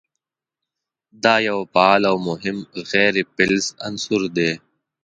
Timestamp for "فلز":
3.35-3.65